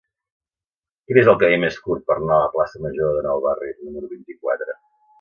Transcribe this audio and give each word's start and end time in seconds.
Quin 1.11 1.19
és 1.23 1.29
el 1.33 1.37
camí 1.43 1.59
més 1.65 1.77
curt 1.85 2.09
per 2.09 2.17
anar 2.17 2.33
a 2.39 2.41
la 2.47 2.49
plaça 2.57 2.85
Major 2.89 3.15
de 3.21 3.25
Nou 3.31 3.47
Barris 3.49 3.81
número 3.87 4.15
vint-i-quatre? 4.19 4.81